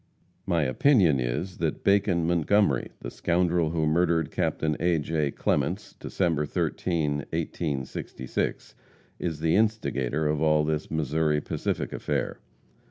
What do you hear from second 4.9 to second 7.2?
J. Clements, December 13,